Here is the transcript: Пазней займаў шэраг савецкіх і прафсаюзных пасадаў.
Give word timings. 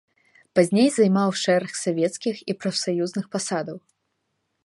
Пазней 0.59 0.87
займаў 0.95 1.29
шэраг 1.41 1.73
савецкіх 1.85 2.35
і 2.53 2.57
прафсаюзных 2.63 3.25
пасадаў. 3.35 3.77